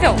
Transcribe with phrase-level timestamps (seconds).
[0.00, 0.16] Então,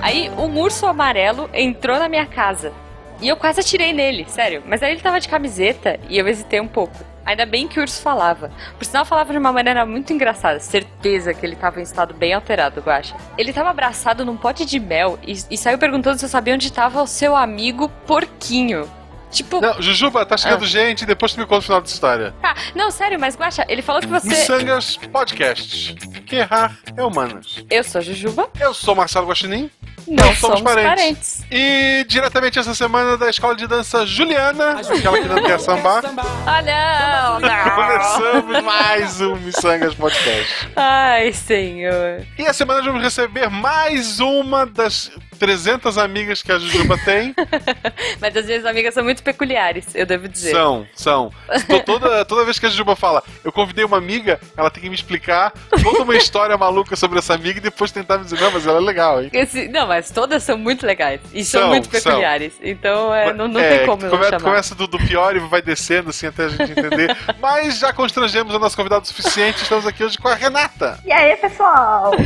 [0.00, 2.72] aí um urso amarelo entrou na minha casa.
[3.20, 4.62] E eu quase atirei nele, sério.
[4.64, 6.94] Mas aí ele tava de camiseta e eu hesitei um pouco.
[7.24, 8.52] Ainda bem que o urso falava.
[8.78, 10.60] Por sinal, falava de uma maneira muito engraçada.
[10.60, 13.16] Certeza que ele tava em estado bem alterado, Guacha.
[13.36, 16.72] Ele tava abraçado num pote de mel e, e saiu perguntando se eu sabia onde
[16.72, 18.88] tava o seu amigo porquinho.
[19.36, 19.60] Tipo.
[19.60, 22.34] Não, Jujuba, tá chegando gente, depois tu me conta o final dessa história.
[22.42, 24.28] Ah, não, sério, mas Guacha, ele falou que você.
[24.28, 25.94] Missangas Podcast.
[26.26, 27.64] Que errar é humanas.
[27.70, 28.48] Eu sou Jujuba.
[28.58, 29.70] Eu sou Marcelo Guaxinim.
[30.08, 31.44] Não somos parentes.
[31.50, 36.04] E diretamente essa semana da escola de dança Juliana, aquela que não quer sambar,
[36.46, 37.74] Ah, não, não.
[37.74, 40.68] começamos mais um Missangas Podcast.
[40.76, 42.24] Ai, senhor.
[42.38, 47.34] E a semana nós vamos receber mais uma das 300 amigas que a Jujuba tem.
[48.20, 50.50] Mas as minhas amigas são muito peculiares, eu devo dizer.
[50.52, 51.32] São, são.
[51.68, 54.88] Tô- Toda, toda vez que a Jujuba fala, eu convidei uma amiga, ela tem que
[54.88, 58.50] me explicar toda uma história maluca sobre essa amiga e depois tentar me dizer, não,
[58.50, 59.30] mas ela é legal, hein?
[59.32, 61.20] Esse- não, mas todas são muito legais.
[61.32, 61.92] E são, São, muito são.
[62.12, 62.54] peculiares.
[62.62, 64.40] Então é, não, não É, tem como eu come- chamar.
[64.40, 67.16] Começa do, do pior e vai descendo, assim, até a gente entender.
[67.40, 70.98] Mas já constrangemos o nosso convidado o suficiente, estamos aqui hoje com a Renata.
[71.04, 72.12] E aí, pessoal?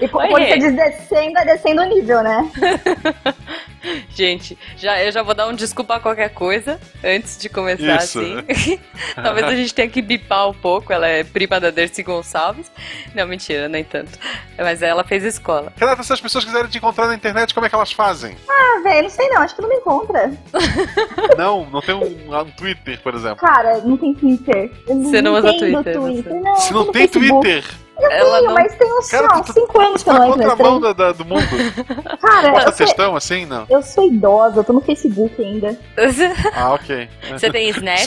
[0.00, 2.50] E Oi, quando você diz descendo, é descendo o nível, né?
[4.14, 8.20] Gente, já, eu já vou dar um desculpa a qualquer coisa antes de começar, Isso.
[8.20, 8.78] assim.
[9.16, 10.92] Talvez a gente tenha que bipar um pouco.
[10.92, 12.70] Ela é prima da Dercy Gonçalves.
[13.12, 14.16] Não, mentira, nem tanto.
[14.56, 15.72] Mas ela fez escola.
[15.76, 18.36] Renata, se as pessoas quiserem te encontrar na internet, como é que elas fazem?
[18.48, 20.32] Ah, velho, não sei não, acho que não me encontra.
[21.36, 23.38] Não, não tem um, um Twitter, por exemplo.
[23.38, 24.70] Cara, não tem Twitter.
[24.86, 26.32] Eu Você não usa entendo Twitter, Twitter.
[26.32, 27.40] você- Não, Se não tem Facebook.
[27.42, 27.64] Twitter,
[28.02, 30.14] Eu Ela tenho, não- mas tem uns, Cara, lá, tu- uns 5 anos que eu
[30.14, 31.42] tá não na entro da, da- do mundo.
[32.20, 33.64] Cara, eu sou, textão assim, não.
[33.70, 35.76] eu sou idosa, eu tô no Facebook ainda.
[36.54, 37.08] Ah, ok.
[37.30, 37.98] Você tem Snap?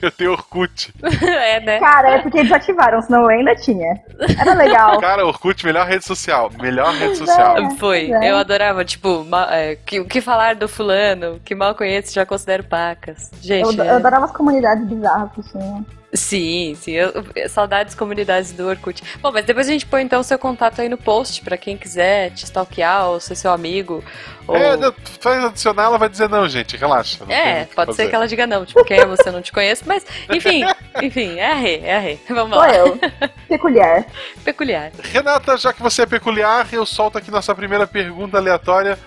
[0.00, 0.94] Eu tenho Orkut.
[1.02, 1.80] é, né?
[1.80, 4.00] Cara, é porque desativaram, senão eu ainda tinha.
[4.40, 5.00] Era legal.
[5.00, 6.52] Cara, Orkut, melhor rede social.
[6.60, 7.56] Melhor rede social.
[7.58, 7.70] é.
[7.70, 8.30] Foi, É.
[8.30, 12.62] eu adorava, tipo, é, que- o que falar do fulano, que mal conheço, já considero
[12.62, 13.28] pacas.
[13.32, 15.84] Eu, Gente, eu é- adorava as comunidades bizarras que tinha.
[16.12, 17.12] Sim, sim, eu-
[17.48, 19.02] saudades comunidades do Orkut.
[19.20, 21.76] Bom, mas depois a gente põe então o seu contato aí no post, pra quem
[21.76, 24.02] quiser te stalkear ou ser seu amigo.
[24.46, 24.56] Ou...
[24.56, 24.76] É,
[25.20, 27.24] faz adicionar, ela vai dizer não, gente, relaxa.
[27.26, 28.08] não É, pode ser fazer.
[28.10, 30.62] que ela diga não, tipo, quem é você, não te conheço, mas enfim,
[31.02, 32.18] enfim, é a Rê, é a Rê.
[32.30, 32.74] Vamos Sou lá.
[32.74, 32.98] eu.
[33.48, 34.06] Peculiar.
[34.44, 34.90] Peculiar.
[35.12, 38.98] Renata, já que você é peculiar, eu solto aqui nossa primeira pergunta aleatória.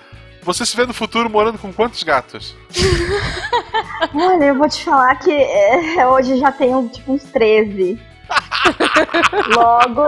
[0.44, 2.56] Você se vê no futuro morando com quantos gatos?
[4.14, 8.00] Olha, eu vou te falar que é, hoje já tenho tipo uns 13.
[9.56, 10.08] Logo,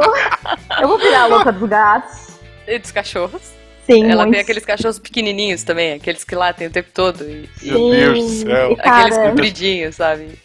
[0.82, 2.30] eu vou virar a louca dos gatos.
[2.66, 3.54] E dos cachorros.
[3.86, 4.40] Sim, Ela tem muitos.
[4.42, 7.24] aqueles cachorros pequenininhos também, aqueles que latem o tempo todo.
[7.24, 8.72] E, e Meu Deus do céu.
[8.72, 10.40] E, aqueles compridinhos, sabe?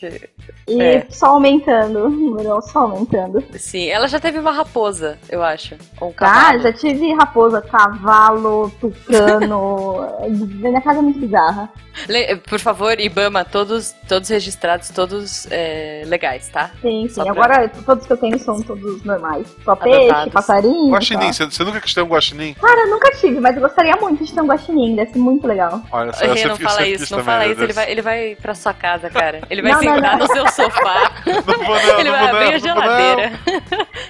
[0.67, 1.07] e é.
[1.09, 2.09] só aumentando.
[2.11, 3.43] Número só aumentando.
[3.57, 5.77] Sim, ela já teve uma raposa, eu acho.
[6.01, 6.63] Ou um Ah, cavalo.
[6.63, 9.99] já tive raposa, cavalo, tucano.
[10.29, 11.71] Minha casa é muito bizarra.
[12.09, 16.71] Le- Por favor, Ibama, todos, todos registrados, todos é, legais, tá?
[16.81, 17.33] Sim, Só sim.
[17.33, 19.47] pra- Agora todos que eu tenho são todos normais.
[19.65, 20.07] Só Adotados.
[20.15, 20.91] peixe, passarinho.
[20.93, 21.45] Guaxinim, só.
[21.45, 22.55] você, você nunca quis ter um guaxinim?
[22.55, 25.47] Cara, eu nunca tive, mas eu gostaria muito de ter um guaxinim, deve ser muito
[25.47, 25.83] legal.
[25.91, 28.55] Olha só, Rê, eu não fala isso, não fala isso, ele vai, ele vai pra
[28.55, 29.41] sua casa, cara.
[29.51, 30.27] Ele vai Não, não, sentar não.
[30.27, 32.99] no seu sofá, Não vou não, ele não vai vou abrir não, a não não.
[32.99, 33.33] geladeira.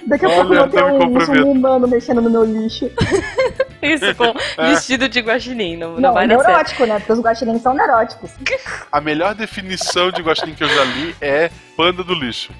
[0.07, 2.89] Daqui a pouco eu vou ter um, um humano mexendo no meu lixo.
[3.81, 4.69] Isso, com É.
[4.71, 6.99] vestido de guaxinim, não, não, Não, vai neurótico, né?
[6.99, 8.31] Porque os guaxinins são neuróticos.
[8.91, 12.51] A melhor definição de guaxinim que eu já li é panda do lixo.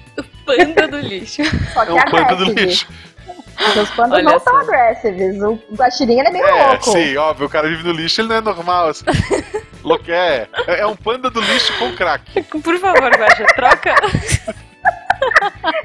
[0.46, 1.42] Panda do lixo.
[1.74, 2.86] Só É que um panda do lixo.
[3.64, 4.60] Porque os pandas Olha não são só.
[4.60, 5.42] aggressives.
[5.42, 6.92] O guaxinim é meio É, louco.
[6.92, 8.88] sim, óbvio, o cara vive no lixo, ele não é normal.
[8.88, 9.04] Assim.
[9.84, 12.42] Louco, é, é um panda do lixo com crack.
[12.42, 13.94] Por favor, Guaxa, troca,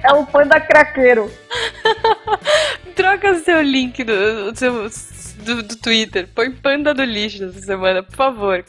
[0.03, 1.31] É o panda craqueiro.
[2.95, 4.89] troca o seu link do, do seu,
[5.45, 6.27] do, do Twitter.
[6.33, 8.65] Põe panda do lixo essa semana, por favor.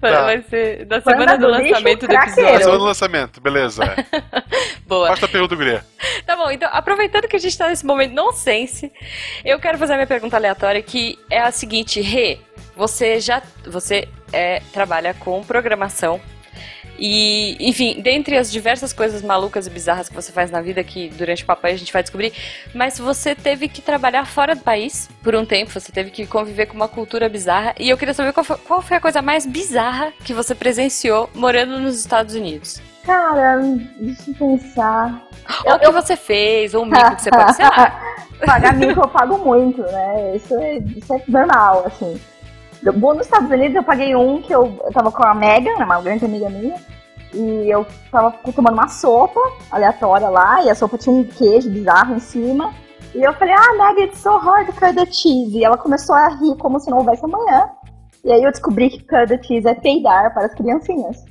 [0.00, 0.22] Vai, Tá.
[0.22, 2.34] vai ser da Panda semana do, do lixo, lançamento do craqueiro.
[2.34, 2.78] Semana episódio.
[2.78, 3.84] do lançamento, beleza.
[4.86, 5.08] Boa.
[5.08, 5.84] Basta a pergunta, Guria.
[6.24, 8.92] Tá bom, então, aproveitando que a gente tá nesse momento nonsense,
[9.44, 12.38] eu quero fazer a minha pergunta aleatória, que é a seguinte, Rê,
[12.76, 16.20] você já você é, trabalha com programação
[16.98, 21.08] e, enfim, dentre as diversas coisas malucas e bizarras que você faz na vida, que
[21.10, 22.32] durante o papai a gente vai descobrir,
[22.74, 26.66] mas você teve que trabalhar fora do país por um tempo, você teve que conviver
[26.66, 29.46] com uma cultura bizarra, e eu queria saber qual foi, qual foi a coisa mais
[29.46, 32.80] bizarra que você presenciou morando nos Estados Unidos.
[33.04, 33.58] Cara,
[33.98, 35.26] deixa eu pensar.
[35.64, 37.98] Ou o que você fez, ou um mico que você pode ser lá.
[38.44, 40.36] Pagar mico eu pago muito, né?
[40.36, 42.20] Isso é, isso é normal, assim.
[42.96, 46.00] Vou nos Estados Unidos, eu paguei um que eu, eu tava com a Megan, uma
[46.00, 46.76] grande amiga minha,
[47.34, 49.40] e eu tava tomando uma sopa
[49.70, 52.72] aleatória lá, e a sopa tinha um queijo bizarro em cima.
[53.14, 55.56] E eu falei, ah, Meg, it's so hard the cheese.
[55.58, 57.68] E ela começou a rir como se não houvesse amanhã.
[58.24, 61.24] E aí eu descobri que cut the cheese é peidar para as criancinhas.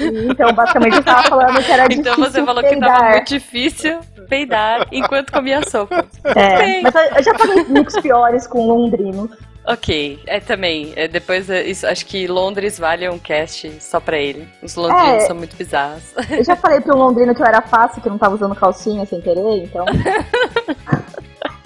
[0.00, 2.98] E, então, basicamente, eu tava falando que era Então difícil você falou que peidar.
[2.98, 6.06] tava muito difícil peidar enquanto comia sopa.
[6.34, 6.82] É, Bem.
[6.82, 9.30] mas eu, eu já falei micos piores com londrinos.
[9.72, 10.92] Ok, é também.
[10.96, 14.48] É, depois, é, isso, acho que Londres vale um cast só pra ele.
[14.60, 15.26] Os londrinos É.
[15.26, 16.02] são muito bizarros.
[16.28, 19.06] Eu já falei pro londrino que eu era fácil, que eu não tava usando calcinha
[19.06, 19.84] sem querer, então.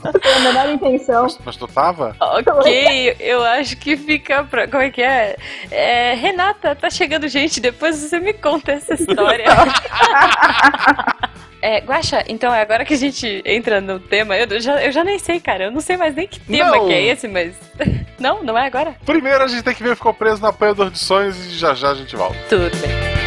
[0.02, 1.22] Foi a menor intenção.
[1.22, 2.14] Mas, mas tu tava?
[2.20, 4.68] ok, eu acho que fica pra.
[4.68, 5.34] Como é que é?
[5.70, 6.12] é?
[6.14, 9.46] Renata, tá chegando gente, depois você me conta essa história.
[11.64, 14.36] É, Guaxa, então é agora que a gente entra no tema.
[14.36, 15.64] Eu já, eu já nem sei, cara.
[15.64, 16.86] Eu não sei mais nem que tema Não.
[16.86, 17.54] que é esse, mas.
[18.20, 18.94] Não, não é agora?
[19.04, 21.90] Primeiro a gente tem que ver ficou preso na apanhador de sonhos e já já
[21.90, 22.36] a gente volta.
[22.48, 23.23] Tudo bem.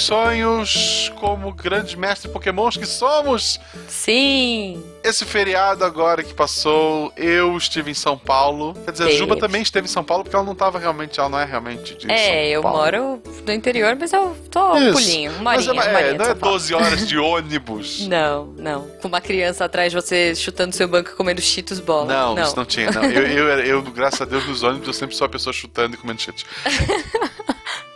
[0.00, 3.60] Sonhos, como grandes mestres pokémons que somos.
[3.88, 4.82] Sim.
[5.02, 8.74] Esse feriado agora que passou, eu estive em São Paulo.
[8.84, 9.10] Quer dizer, a.
[9.12, 11.94] Juba também esteve em São Paulo porque ela não estava realmente, ela não é realmente
[11.94, 12.78] de São É, eu Paulo.
[12.78, 14.92] moro no interior, mas eu tô um Isso.
[14.92, 16.54] pulinho, uma Mas horinha, é, uma é, não é São Paulo.
[16.56, 18.06] 12 horas de ônibus.
[18.08, 18.88] Não, não.
[19.00, 22.06] Com uma criança atrás de você chutando seu banco e comendo cheetos bola.
[22.12, 22.42] Não, não.
[22.42, 23.04] isso não tinha, não.
[23.04, 25.98] Eu, eu, eu, graças a Deus, nos ônibus eu sempre sou a pessoa chutando e
[25.98, 26.44] comendo cheetos.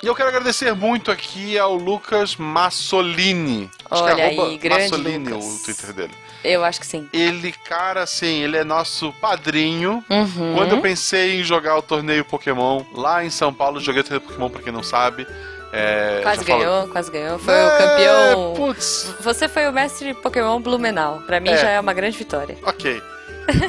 [0.03, 3.71] E eu quero agradecer muito aqui ao Lucas Massolini.
[3.89, 5.45] Acho que é Olha aí, grande Massolini Lucas.
[5.61, 6.13] o Twitter dele.
[6.43, 7.09] Eu acho que sim.
[7.13, 10.05] Ele, cara, assim, ele é nosso padrinho.
[10.11, 10.55] Uhum.
[10.57, 14.21] Quando eu pensei em jogar o torneio Pokémon lá em São Paulo, joguei o torneio
[14.29, 15.25] Pokémon pra quem não sabe.
[15.73, 17.39] É, Quase já falo- ganhou, quase ganhou.
[17.39, 18.55] Foi É, o campeão.
[18.57, 21.21] Putz, Você foi o mestre Pokémon Blumenau.
[21.27, 21.57] Pra mim É.
[21.59, 22.59] já é uma grande vitória.
[22.65, 23.01] ok.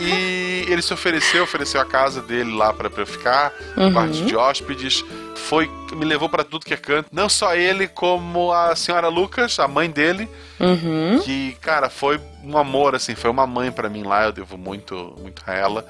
[0.01, 3.93] E ele se ofereceu, ofereceu a casa dele lá pra, pra eu ficar, Uhum.
[3.93, 5.05] quarto de hóspedes.
[5.47, 7.09] Foi, me levou pra tudo que é canto.
[7.11, 10.27] Não só ele, como a senhora Lucas, a mãe dele,
[10.59, 11.19] Uhum.
[11.23, 15.13] que, cara, foi um amor, assim, foi uma mãe pra mim lá, eu devo muito,
[15.21, 15.85] muito a ela.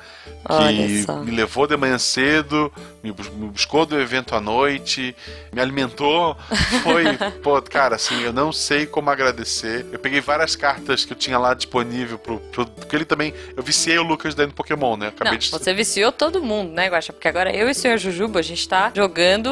[0.48, 2.72] Que me levou de manhã cedo,
[3.04, 5.16] me, bus- me buscou do evento à noite,
[5.52, 6.36] me alimentou.
[6.84, 7.04] Foi,
[7.44, 9.86] pô, cara, assim, eu não sei como agradecer.
[9.92, 12.40] Eu peguei várias cartas que eu tinha lá disponível pro.
[12.40, 13.34] pro porque ele também.
[13.56, 15.08] Eu viciei o Lucas dentro do Pokémon, né?
[15.08, 15.50] Acabei Não, de.
[15.50, 17.14] você viciou todo mundo, né, Guaxa?
[17.14, 19.43] Porque agora eu e o senhor Jujuba, a gente tá jogando.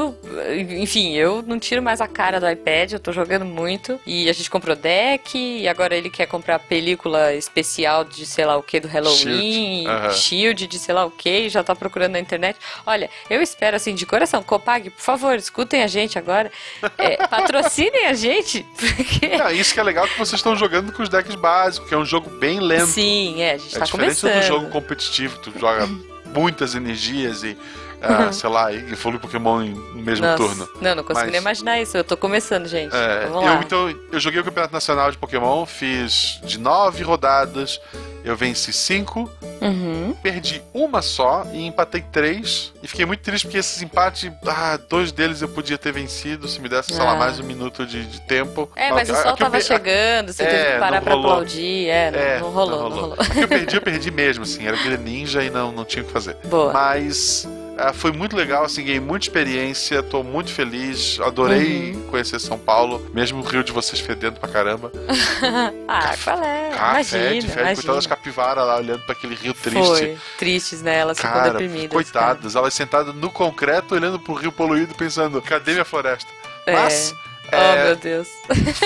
[0.80, 4.00] Enfim, eu não tiro mais a cara do iPad, eu tô jogando muito.
[4.06, 8.58] E a gente comprou deck, e agora ele quer comprar película especial de sei lá
[8.58, 10.12] o que do Halloween, Shield, aham.
[10.12, 12.58] shield de sei lá o que, já tá procurando na internet.
[12.86, 16.52] Olha, eu espero assim, de coração, Copag, por favor, escutem a gente agora.
[16.98, 19.32] É, patrocinem a gente, porque.
[19.54, 22.06] Isso que é legal que vocês estão jogando com os decks básicos, que é um
[22.06, 22.88] jogo bem lento.
[22.88, 24.42] Sim, é, a gente é tá diferente começando.
[24.42, 25.88] do jogo competitivo, tu joga
[26.34, 27.58] muitas energias e,
[28.02, 30.68] ah, sei lá, e evolui Pokémon no mesmo Nossa, turno.
[30.82, 31.96] Não, não consigo Mas- nem imaginar isso.
[31.98, 32.96] Eu tô começando, gente.
[32.96, 33.62] É, Vamos eu, lá.
[33.64, 37.80] então, eu joguei o Campeonato Nacional de Pokémon, fiz de nove rodadas,
[38.24, 39.30] eu venci cinco,
[39.62, 40.16] Uhum.
[40.24, 42.74] perdi uma só e empatei três.
[42.82, 46.60] E fiquei muito triste porque esses empates, ah, dois deles eu podia ter vencido se
[46.60, 47.16] me desse, sei lá, Ah.
[47.16, 48.70] mais um minuto de, de tempo.
[48.76, 51.32] É, mas o sol tava per- chegando, você teve É, que parar não pra rolou.
[51.34, 51.88] aplaudir.
[51.90, 53.16] É, não, É, não rolou, não rolou.
[53.20, 56.08] A que eu perdi, eu perdi mesmo, assim, era Greninja e não, não tinha o
[56.08, 56.36] que fazer.
[56.46, 56.74] Boa.
[56.74, 57.48] Mas
[57.90, 62.02] ah, foi muito legal, assim, ganhei muita experiência, tô muito feliz, adorei Uhum.
[62.08, 64.92] conhecer São Paulo, mesmo o Rio de vocês fedendo pra caramba.
[65.88, 66.72] ah, qual é?
[66.78, 67.76] Ah, imagina, fede, fede, imagina.
[67.76, 69.80] coitadas capivaras lá olhando pra aquele rio triste.
[69.88, 70.18] Foi.
[70.38, 70.98] Tristes, né?
[71.00, 71.92] Elas ficam Cara, deprimidas.
[71.92, 76.30] coitadas, elas sentadas no concreto, olhando pro rio poluído, pensando, cadê minha floresta?
[76.66, 76.74] É.
[76.74, 77.31] Mas Cara.
[77.52, 78.28] É, Oh, meu Deus.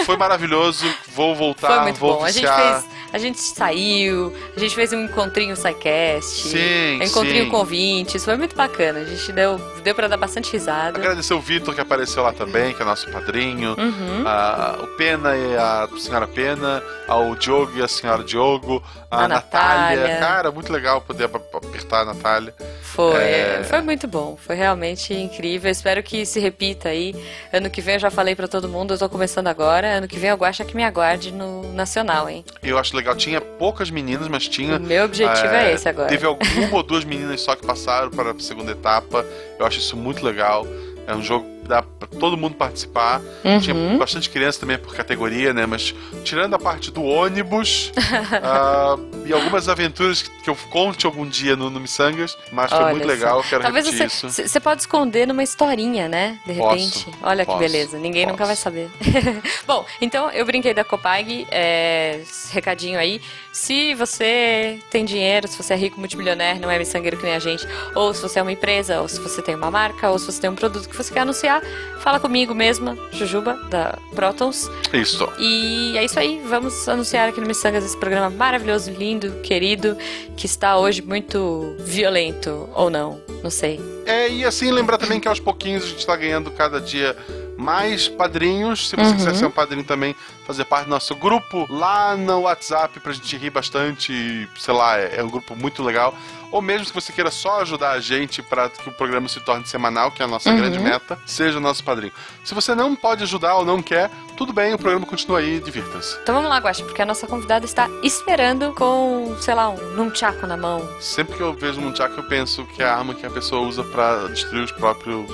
[0.06, 2.24] foi maravilhoso, vou voltar, Foi muito vou bom.
[2.26, 2.86] A gente fez.
[3.14, 6.50] A gente saiu, a gente fez um encontrinho SciCast.
[6.50, 7.50] Sim, um encontrinho sim.
[7.50, 8.26] com ouvintes.
[8.26, 9.00] Foi muito bacana.
[9.00, 11.00] A gente deu, deu pra dar bastante risada.
[11.00, 13.74] Agradecer o Vitor que apareceu lá também, que é nosso padrinho.
[13.78, 14.24] Uhum.
[14.28, 18.84] a- o Pena e a senhora Pena, ao Diogo e a senhora Diogo,
[19.16, 19.98] a, A Natália.
[20.02, 20.18] Natália.
[20.20, 22.54] Cara, muito legal poder ap- apertar a Natália.
[22.82, 23.64] Foi, É.
[23.68, 25.70] foi muito bom, foi realmente incrível.
[25.70, 27.14] Espero que se repita aí.
[27.52, 29.98] Ano que vem eu já falei pra todo mundo, eu tô começando agora.
[29.98, 32.46] Ano que vem eu gosto que me aguarde no Nacional, hein?
[32.64, 34.78] Eu acho legal, tinha poucas meninas, mas tinha.
[34.78, 36.08] O meu objetivo é, esse agora.
[36.10, 39.26] Teve alguma ou duas meninas só que passaram para a segunda etapa.
[39.60, 40.66] Eu acho isso muito legal.
[41.08, 43.22] É um jogo dá pra todo mundo participar.
[43.44, 43.60] Uhum.
[43.60, 45.66] Tinha bastante criança também por categoria, né?
[45.66, 45.94] Mas
[46.24, 47.92] tirando a parte do ônibus
[48.44, 52.79] ah, e algumas aventuras que, que eu conte algum dia no, no Missangas, mas foi
[52.79, 53.10] Olha muito só.
[53.10, 54.50] legal, quero Talvez repetir você, isso.
[54.50, 56.39] você pode esconder numa historinha, né?
[56.46, 57.08] De Posso, repente.
[57.22, 58.34] Olha que posso, beleza, ninguém posso.
[58.34, 58.89] nunca vai saber.
[59.65, 63.22] Bom, então eu brinquei da Copag, é, recadinho aí.
[63.51, 67.39] Se você tem dinheiro, se você é rico, multimilionário, não é miçangueiro que nem a
[67.39, 67.65] gente,
[67.96, 70.41] ou se você é uma empresa, ou se você tem uma marca, ou se você
[70.41, 71.62] tem um produto que você quer anunciar,
[72.01, 74.70] fala comigo mesma, Jujuba, da Protons.
[74.94, 75.27] Isso.
[75.39, 79.98] E é isso aí, vamos anunciar aqui no Missangas esse programa maravilhoso, lindo, querido,
[80.36, 83.80] que está hoje muito violento, ou não, não sei.
[84.06, 87.16] É, e assim, lembrar também que aos pouquinhos a gente tá ganhando cada dia
[87.58, 88.90] mais padrinhos.
[88.90, 89.16] Se você Uhum.
[89.16, 93.36] quiser ser um padrinho também, fazer parte do nosso grupo lá no WhatsApp pra gente
[93.38, 96.14] rir bastante, sei lá, é, é um grupo muito legal.
[96.56, 99.68] Ou mesmo se você queira só ajudar a gente para que o programa se torne
[99.68, 100.56] semanal, que é a nossa Uhum.
[100.56, 102.14] grande meta, seja nosso padrinho.
[102.46, 106.18] Se você não pode ajudar ou não quer, tudo bem, o programa continua aí, divirta-se.
[106.24, 110.48] Então vamos lá, Guaxa, porque a nossa convidada está esperando com, sei lá, um nunchaku
[110.48, 110.88] na mão.
[111.02, 113.62] Sempre que eu vejo um Nunchaku, eu penso que é a arma que a pessoa
[113.68, 115.30] usa pra destruir os próprios.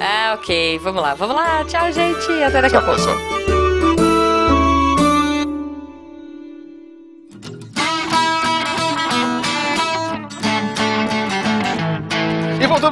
[0.00, 2.96] Ah, ok, vamos lá, vamos lá, tchau, gente, até daqui a Tchau, pouco.
[2.96, 3.43] pessoal.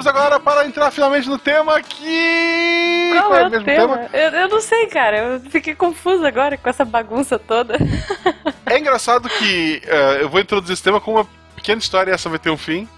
[0.02, 3.10] Voltamos agora para entrar finalmente no tema que.
[3.12, 4.08] Qual é o mesmo tema?
[4.12, 7.76] Eu, eu não sei, cara, eu fiquei confusa agora com essa bagunça toda.
[8.66, 12.28] É engraçado que eh, eu vou introduzir esse tema com uma pequena história e essa
[12.28, 12.88] vai ter um fim.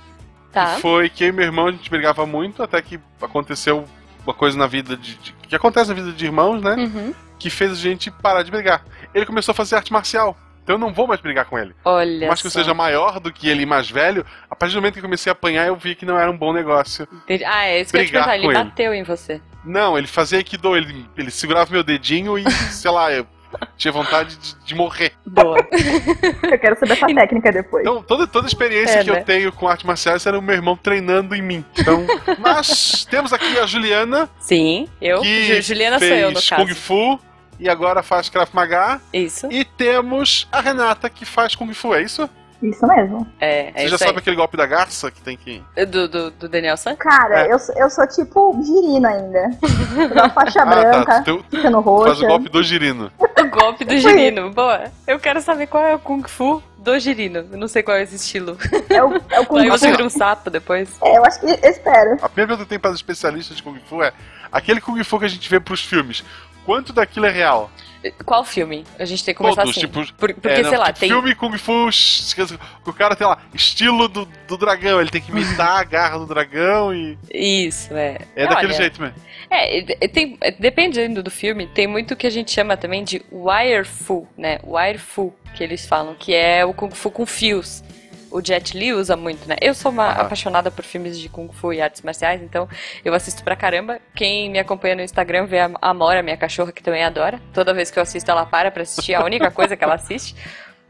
[0.52, 0.76] Tá.
[0.76, 3.84] Que foi que eu e meu irmão a gente brigava muito até que aconteceu
[4.24, 6.74] uma coisa na vida de, de- que acontece na vida de irmãos, né?
[6.76, 7.14] Uhum.
[7.38, 8.82] Que fez a gente parar de brigar.
[9.12, 10.36] Ele começou a fazer arte marcial.
[10.64, 11.74] Então eu não vou mais brigar com ele.
[11.84, 14.78] Olha Mas que eu seja maior do que ele e mais velho, a partir do
[14.80, 17.06] momento que eu comecei a apanhar, eu vi que não era um bom negócio.
[17.12, 17.44] Entendi.
[17.44, 19.42] Ah, é isso que eu ia te perguntar, ele bateu em você.
[19.62, 23.26] Não, ele fazia Aikido, ele, ele segurava meu dedinho e, sei lá, eu
[23.76, 25.12] tinha vontade de, de morrer.
[25.24, 25.56] Boa.
[26.50, 27.82] Eu quero saber essa técnica depois.
[27.82, 29.20] Então, toda, toda a experiência É, que né?
[29.20, 31.64] eu tenho com arte marcial era o meu irmão treinando em mim.
[31.78, 32.04] Então,
[32.40, 35.20] mas temos aqui a Juliana, Sim, eu.
[35.20, 36.56] que Ju- Juliana sou fez eu, no caso.
[36.66, 37.20] Kung Fu
[37.58, 39.00] e agora faz Krav Maga.
[39.12, 39.48] Isso.
[39.50, 42.28] E temos a Renata, que faz Kung Fu, é isso?
[42.62, 43.26] Isso mesmo.
[43.38, 45.62] É, é Você isso já sabe aquele golpe da garça que tem que...
[45.76, 45.84] aí.
[45.84, 46.96] Do, do, do Daniel San?
[46.96, 47.52] Cara, É.
[47.52, 49.50] eu, sou- eu sou tipo girino ainda.
[50.14, 51.22] Da faixa Ah, branca, tá.
[51.22, 53.12] Tu ficando faz o golpe do girino.
[53.18, 54.50] O golpe do girino.
[54.50, 54.84] Boa.
[55.06, 57.46] Eu quero saber qual é o Kung Fu do girino.
[57.52, 58.56] Eu não sei qual é esse estilo.
[58.88, 59.92] É o, é o Kung Aí você Fu.
[59.92, 60.88] vira um sapo depois.
[61.02, 61.46] É, eu acho que.
[61.46, 62.14] eu Espero.
[62.22, 64.12] A primeira pergunta que tem para os especialistas de Kung Fu é:
[64.50, 66.24] aquele Kung Fu que a gente vê pros filmes,
[66.64, 67.70] quanto daquilo é real?
[68.24, 68.84] Qual filme?
[68.98, 69.80] A gente tem que começar Todos, assim.
[69.86, 71.08] tipo, Por- porque, É, não, sei lá, tipo, tem.
[71.08, 71.88] Filme Kung Fu,
[72.86, 76.26] o cara tem lá, estilo do, do dragão, ele tem que imitar a garra do
[76.26, 77.18] dragão e.
[77.32, 78.18] Isso, é.
[78.36, 79.16] É daquele Olha, jeito mesmo.
[79.50, 83.22] É, e tem, é, dependendo do filme, tem muito que a gente chama também de
[83.32, 84.58] wire fu, né?
[84.64, 87.82] Wire fu, que eles falam, que é o Kung Fu com fios.
[88.34, 89.54] O Jet Li usa muito, né?
[89.60, 90.22] Eu sou uma Aham.
[90.22, 92.68] apaixonada por filmes de Kung Fu e artes marciais, então
[93.04, 94.00] eu assisto pra caramba.
[94.12, 97.40] Quem me acompanha no Instagram vê a Amora, minha cachorra, que também adora.
[97.52, 99.94] Toda vez que eu assisto, ela para pra assistir, é a única coisa que ela
[99.94, 100.34] assiste.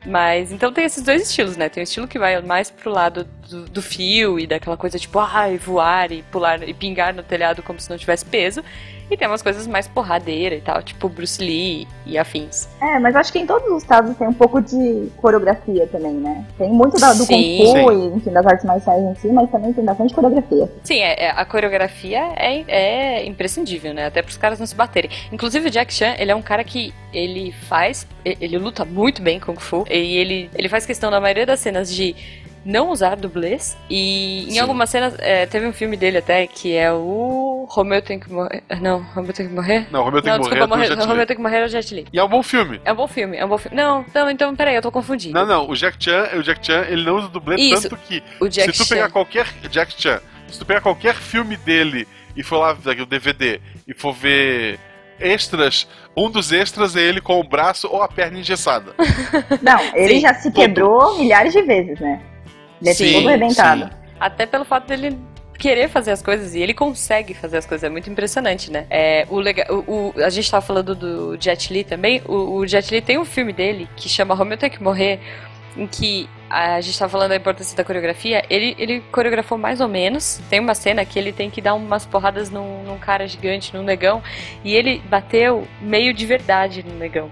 [0.06, 1.68] Mas então tem esses dois estilos, né?
[1.68, 5.18] Tem o estilo que vai mais pro lado do, do fio e daquela coisa tipo,
[5.18, 8.64] ai, voar e pular e pingar no telhado como se não tivesse peso.
[9.10, 12.68] E tem umas coisas mais porradeira e tal, tipo Bruce Lee e afins.
[12.80, 16.44] É, mas acho que em todos os estados tem um pouco de coreografia também, né?
[16.58, 17.58] Tem muito da, do Sim.
[17.58, 18.12] Kung Fu Sim.
[18.12, 20.68] e, enfim, das artes marciais em si, mas também tem bastante coreografia.
[20.82, 24.06] Sim, é, é- a coreografia é, é imprescindível, né?
[24.06, 25.10] Até pros caras não se baterem.
[25.32, 29.38] Inclusive o Jack Chan, ele é um cara que ele faz, ele luta muito bem
[29.38, 32.14] Kung Fu e ele, ele faz questão na maioria das cenas de
[32.64, 34.58] não usar dublês e em Sim.
[34.60, 38.62] algumas cenas, é, teve um filme dele até que é o Romeu tem que morrer,
[38.80, 39.86] não, Romeu tem que morrer?
[39.90, 40.56] Não, Romeu tem não, que morrer.
[40.56, 41.06] desculpa, é morrer, Jet Li.
[41.06, 42.06] Romeu tem que morrer é o Jet Li.
[42.12, 42.80] E é um bom filme.
[42.84, 43.76] É um bom filme, é um bom filme.
[43.76, 45.34] Não, não, então peraí, eu tô confundindo.
[45.34, 47.82] Não, não, o Jack Chan, o Jack Chan, ele não usa dublê Isso.
[47.82, 49.10] tanto que o Jack se tu pegar Chan.
[49.10, 52.06] qualquer Jack Chan, se tu pegar qualquer filme dele
[52.36, 54.78] e for lá ver o DVD e for ver
[55.20, 58.94] extras, um dos extras é ele com o braço ou a perna engessada.
[59.62, 60.60] Não, ele Sim, já se todo.
[60.60, 62.20] quebrou milhares de vezes, né?
[62.84, 63.90] Ele é Sim, todo arrebentado.
[64.20, 65.18] Até pelo fato dele
[65.58, 68.86] querer fazer as coisas e ele consegue fazer as coisas, é muito impressionante, né?
[68.90, 72.66] É, o lega- o, o- a gente tava falando do Jet Li também, o, o
[72.66, 75.20] Jet Li tem um filme dele que chama Romeu Tem Que Morrer,
[75.76, 79.88] em que a gente tava falando da importância da coreografia, ele, ele coreografou mais ou
[79.88, 83.74] menos, tem uma cena que ele tem que dar umas porradas num, num cara gigante,
[83.74, 84.22] num negão,
[84.62, 87.30] e ele bateu meio de verdade no negão.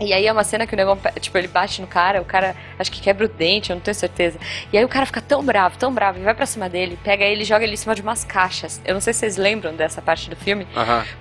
[0.00, 2.54] E aí é uma cena que o negão, tipo, ele bate no cara, o cara
[2.78, 4.38] acho que quebra o dente, eu não tenho certeza.
[4.72, 7.24] E aí o cara fica tão bravo, tão bravo, e vai pra cima dele, pega
[7.24, 8.80] ele e joga ele em cima de umas caixas.
[8.84, 10.66] Eu não sei se vocês lembram dessa parte do filme,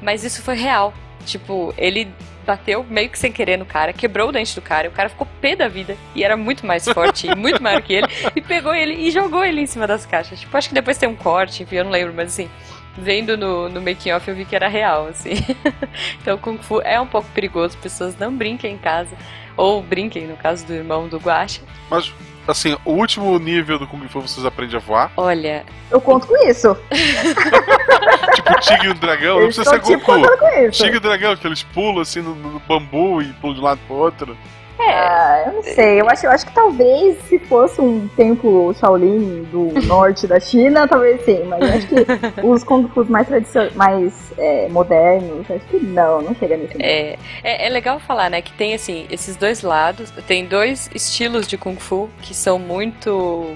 [0.02, 0.94] mas isso foi real.
[1.26, 2.14] Tipo, ele
[2.46, 5.10] bateu meio que sem querer no cara, quebrou o dente do cara, e o cara
[5.10, 8.42] ficou pé da vida, e era muito mais forte e muito maior que ele, e
[8.42, 10.40] pegou ele e jogou ele em cima das caixas.
[10.40, 12.48] Tipo, acho que depois tem um corte, enfim, eu não lembro, mas assim,
[12.98, 15.34] vendo no, no making off eu vi que era real, assim.
[16.22, 19.16] então Kung Fu é um pouco perigoso, pessoas não brinquem em casa,
[19.58, 21.62] ou brinquem, no caso do irmão do Guacha.
[21.90, 22.12] Mas,
[22.48, 25.12] assim, o último nível do Kung Fu vocês aprendem a voar.
[25.18, 26.76] Olha, Eu conto com isso.
[28.36, 29.40] tipo o tigre e o dragão.
[29.40, 30.38] Não precisa ser tipo Goku.
[30.38, 30.84] com isso.
[30.84, 33.80] Tigre e dragão, que eles pulam assim no, no bambu e pulam de um lado
[33.88, 34.38] pro outro.
[34.80, 36.02] Ah, eu não sei.
[36.02, 40.88] Eu acho, eu acho que talvez se fosse um templo Shaolin do norte da China,
[40.88, 41.44] talvez sim.
[41.46, 42.06] Mas eu acho que
[42.46, 43.28] os Kung Fu mais,
[43.76, 46.76] mais é, modernos, acho que não, não chega nível.
[46.80, 51.48] É, é, é legal falar, né, que tem assim, esses dois lados, tem dois estilos
[51.48, 53.56] de Kung Fu que são muito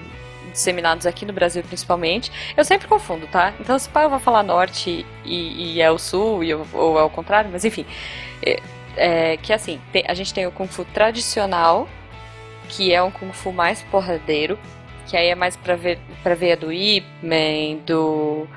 [0.51, 2.31] disseminados aqui no Brasil principalmente.
[2.57, 3.53] Eu sempre confundo, tá?
[3.59, 6.97] Então se pá, eu vou falar norte e, e é o sul, e eu- ou
[6.97, 7.85] é o contrário, mas enfim.
[8.43, 8.59] É,
[8.97, 11.87] é, que assim, tem- a gente tem o Kung Fu tradicional,
[12.69, 14.57] que é um Kung Fu mais porradeiro,
[15.07, 18.47] que aí é mais pra, ver, pra veia do Ip Man, do,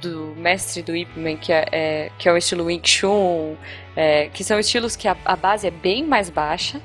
[0.00, 3.56] do mestre do Ip Man, que é, é- que é o estilo Wing Chun,
[3.96, 6.80] é, que são estilos que a, a base é bem mais baixa,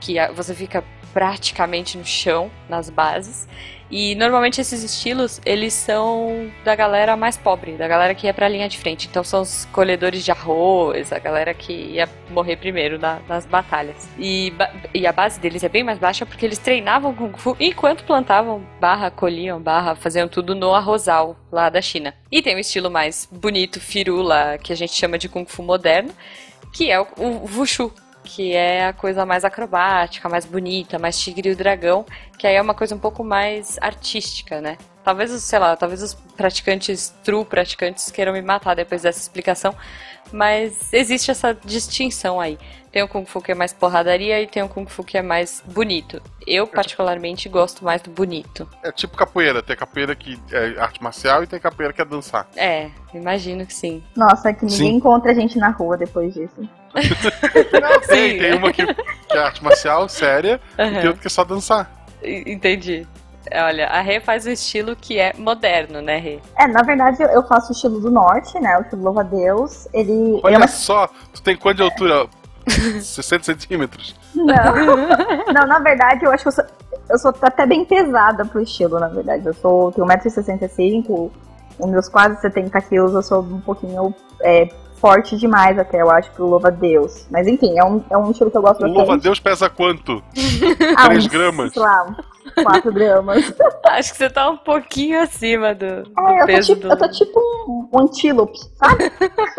[0.00, 0.82] que a- você fica
[1.18, 3.48] praticamente no chão nas bases.
[3.90, 8.46] E normalmente esses estilos, eles são da galera mais pobre, da galera que ia pra
[8.48, 9.08] linha de frente.
[9.10, 14.08] Então são os colhedores de arroz, a galera que ia morrer primeiro na- nas batalhas.
[14.16, 14.52] E,
[14.94, 18.62] e a base deles é bem mais baixa porque eles treinavam Kung Fu enquanto plantavam,
[18.80, 22.14] barra, colhiam, barra, faziam tudo no arrozal lá da China.
[22.30, 26.10] E tem um estilo mais bonito, firula, que a gente chama de Kung Fu moderno,
[26.72, 27.90] que é o, o Wushu,
[28.28, 32.04] que é a coisa mais acrobática, mais bonita, mais tigre e o dragão,
[32.36, 34.76] que aí é uma coisa um pouco mais artística, né?
[35.02, 39.74] Talvez, sei lá, talvez os praticantes, true praticantes, queiram me matar depois dessa explicação,
[40.30, 42.58] mas existe essa distinção aí.
[42.90, 45.22] Tem o Kung Fu que é mais porradaria e tem o Kung Fu que é
[45.22, 46.22] mais bonito.
[46.46, 48.66] Eu, particularmente, gosto mais do bonito.
[48.82, 49.62] É tipo capoeira.
[49.62, 52.48] Tem capoeira que é arte marcial e tem capoeira que é dançar.
[52.56, 54.02] É, imagino que sim.
[54.16, 54.94] Nossa, é que ninguém Sim.
[54.96, 56.68] encontra a gente na rua depois disso.
[58.08, 60.90] Tem, tem uma que, que é arte marcial, séria, e Aham.
[61.00, 61.90] tem outra que é só dançar.
[62.22, 63.06] E- Entendi.
[63.52, 66.38] Olha, a Rê faz o estilo que é moderno, né, Rê?
[66.58, 68.76] É, na verdade eu- faço o estilo do norte, né?
[68.78, 69.86] O estilo louva-a-Deus.
[69.92, 72.26] Ele, ele Olha é uma só, tu tem quanto de altura?
[73.00, 74.14] 60 centímetros.
[74.34, 74.46] Não.
[75.52, 76.64] não, na verdade, eu acho que eu sou,
[77.10, 79.46] eu sou até bem pesada pro estilo, na verdade.
[79.46, 81.30] Eu sou, tenho 1,65m,
[81.78, 86.30] os meus quase 70 quilos, eu sou um pouquinho é, forte demais até, eu acho,
[86.32, 87.26] pro louva-a-Deus.
[87.30, 88.96] Mas enfim, é um, é um estilo que eu gosto O bastante.
[88.96, 90.22] louva-a-Deus pesa quanto?
[90.96, 91.72] Ah, três uns, gramas.
[91.72, 92.16] Sei lá,
[92.62, 93.54] 4 gramas.
[93.86, 96.92] Acho que você tá um pouquinho acima do, do É, eu tô, peso tipo, do.
[96.92, 99.12] eu tô tipo um, um antílope, sabe?
[99.20, 99.54] Mas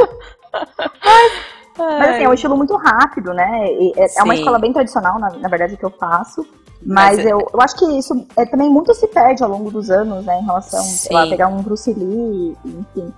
[1.83, 3.67] assim, é um estilo muito rápido, né?
[3.97, 6.45] É, é uma escola bem tradicional, na, na verdade, que eu faço.
[6.85, 9.69] Mas, Mas é- eu, eu acho que isso é, também muito se perde ao longo
[9.69, 10.39] dos anos, né?
[10.39, 11.29] Em relação, sei lá, Sim.
[11.31, 13.13] pegar um Bruce Lee, enfim.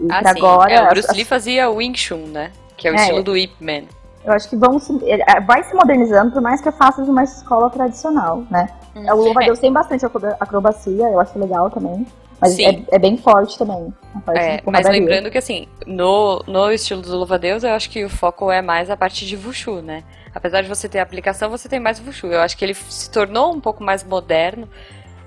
[0.00, 0.72] E Ah, agora.
[0.72, 2.50] é, o Bruce Lee fazia o Wing Chun, né?
[2.76, 2.96] Que é o É.
[2.96, 3.82] estilo do Ip Man.
[4.24, 7.10] Eu acho que vão se, é, vai se modernizando, por mais que eu faça de
[7.10, 8.68] uma escola tradicional, né?
[8.96, 9.04] Hum.
[9.12, 12.06] O Louva-a-Deus tem bastante acroba- acrobacia, eu acho legal também.
[12.42, 13.94] Mas é, é bem forte também.
[14.34, 18.50] É, mas lembrando que assim, no, no estilo do Louva-a-Deus, eu acho que o foco
[18.50, 20.02] é mais a parte de Wushu, né?
[20.34, 22.26] Apesar de você ter a aplicação, você tem mais Wushu.
[22.26, 24.68] Eu acho que ele se tornou um pouco mais moderno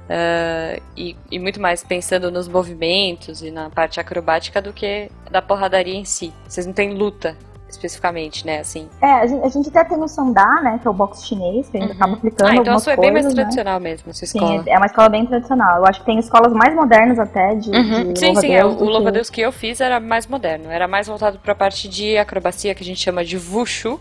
[0.10, 5.42] ah, e, e muito mais pensando nos movimentos e na parte acrobática do que da
[5.42, 6.34] porradaria em si.
[6.48, 7.38] Vocês não têm luta
[7.76, 8.60] especificamente, né?
[8.60, 8.88] Assim.
[9.02, 10.80] É, a gente, a gente até tem o Sandá, né?
[10.82, 11.96] Que é o boxe chinês, que a gente Uhum.
[11.98, 13.32] acaba aplicando Ah, então a sua é bem mais né?
[13.34, 14.64] tradicional mesmo, a sua escola.
[14.64, 15.78] Sim, é uma escola bem tradicional.
[15.78, 18.14] Eu acho que tem escolas mais modernas até de, Uhum.
[18.14, 20.88] de Sim, sim, é, o do que- louva-a-Deus que eu fiz era mais moderno, era
[20.88, 24.00] mais voltado para a parte de acrobacia que a gente chama de wushu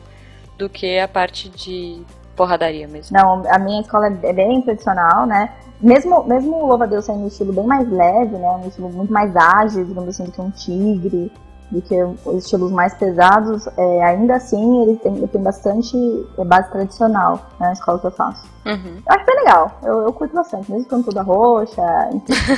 [0.56, 2.00] do que a parte de
[2.36, 3.16] porradaria mesmo.
[3.16, 5.50] Não, a minha escola é bem tradicional, né?
[5.80, 8.48] Mesmo, mesmo o louva-a-Deus sendo um estilo bem mais leve, né?
[8.64, 11.30] Um estilo muito mais ágil, digamos assim, do que um tigre,
[11.70, 15.96] do que os estilos mais pesados, é, ainda assim ele tem, ele tem bastante
[16.38, 18.46] é, base tradicional né, na escola que eu faço.
[18.64, 19.02] Uhum.
[19.06, 21.82] Eu acho bem legal, eu, eu curto bastante, mesmo com toda roxa.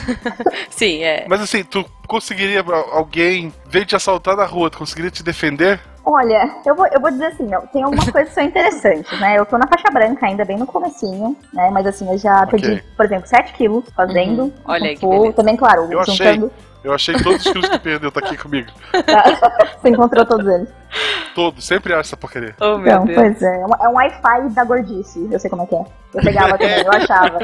[0.71, 1.27] Sim, é.
[1.29, 5.81] Mas assim, tu conseguiria alguém veio te assaltar na rua, tu conseguiria te defender?
[6.09, 9.37] Olha, eu vou, eu vou dizer assim, ó, tem algumas coisas que são interessantes, né?
[9.37, 11.69] Eu tô na faixa branca ainda, bem no comecinho, né?
[11.73, 12.61] Mas assim, eu já Ok.
[12.61, 14.45] perdi, por exemplo, 7 quilos fazendo.
[14.45, 14.53] Uhum.
[14.67, 15.19] Olha aí que Kung Fu.
[15.19, 15.37] beleza.
[15.37, 16.49] Também, claro, Eu achei.
[16.87, 18.69] Eu achei todos os quilos que perdeu, tá aqui comigo.
[18.93, 19.25] Tá?
[19.83, 20.69] Você encontrou todos eles.
[21.35, 22.55] todo, sempre acha essa porcaria.
[22.61, 23.19] Oh, meu Então, Deus.
[23.19, 23.61] pois é.
[23.61, 25.29] É um- É um Wi-Fi da gordice.
[25.31, 25.85] Eu sei como é que é.
[26.15, 27.39] Eu pegava também, eu achava.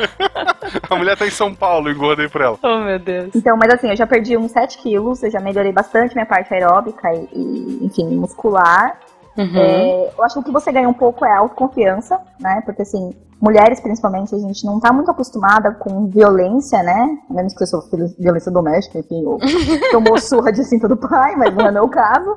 [0.88, 2.56] A mulher tá em São Paulo, eu engordei por ela.
[2.62, 3.34] Oh, meu Deus.
[3.34, 6.54] Então, mas assim, eu já perdi uns 7 quilos, eu já melhorei bastante minha parte
[6.54, 8.96] aeróbica e, e, enfim, muscular.
[9.36, 9.56] Uhum.
[9.56, 12.62] É, eu acho que o que você ganha um pouco é autoconfiança, né?
[12.64, 17.18] Porque assim, mulheres principalmente, a gente não tá muito acostumada com violência, né?
[17.30, 19.38] Menos que você sofra violência doméstica, enfim, ou
[19.90, 22.36] tomou surra de cinta do pai, mas não é meu caso.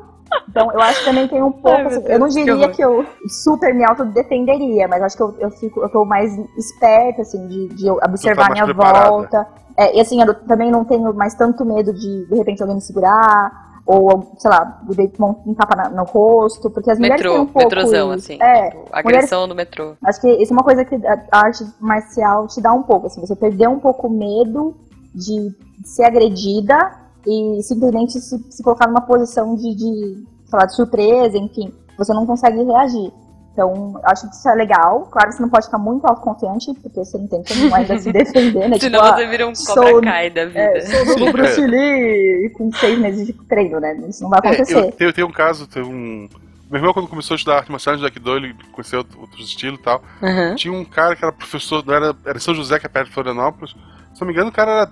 [0.50, 2.54] Então, eu acho que também tem um pouco, Ai, assim, Deus, eu não que diria
[2.56, 2.72] horror.
[2.72, 7.22] que eu super me autodefenderia, mas acho que eu, eu, fico, eu tô mais esperta,
[7.22, 9.10] assim, de, de observar mais minha preparada.
[9.10, 9.48] volta.
[9.78, 12.82] É, e assim, eu também não tenho mais tanto medo de, de repente, alguém me
[12.82, 17.30] segurar, ou, sei lá, de repente, um tapa na- no rosto, porque as mulheres têm
[17.32, 18.32] Metrô, um pouco metrôzão, isso.
[18.32, 18.42] assim.
[18.42, 19.94] É, tipo, agressão no metrô.
[20.04, 23.22] Acho que isso é uma coisa que a arte marcial te dá um pouco, assim,
[23.22, 24.76] você perder um pouco o medo
[25.14, 26.94] de ser agredida
[27.28, 32.14] e simplesmente se, se colocar numa posição de, de, sei lá, de surpresa, enfim, você
[32.14, 33.12] não consegue reagir.
[33.56, 35.08] Então, eu acho que isso é legal.
[35.10, 38.12] Claro que você não pode ficar muito autoconfiante, porque você não tem como ainda se
[38.12, 38.76] defender, né?
[38.80, 40.60] Senão Tipo, ah, você vira um Cobra Kai da vida.
[40.60, 41.66] é, sou do Bruce é.
[41.66, 43.96] Lee com seis meses de treino, né?
[44.10, 44.94] Isso não vai É, acontecer.
[45.00, 46.28] eu, tenho, um caso, teve um.
[46.70, 49.80] Meu irmão, quando começou a estudar arte marcial de Aikido, ele conheceu outro- outros estilos
[49.80, 50.04] e tal.
[50.22, 50.56] Uhum.
[50.56, 53.14] Tinha um cara que era professor, não era, era São José, que é perto de
[53.14, 53.74] Florianópolis.
[54.14, 54.92] Se não me engano, o cara era